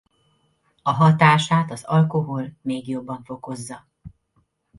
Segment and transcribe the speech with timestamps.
[0.81, 3.87] A hatását az alkohol még jobban fokozza.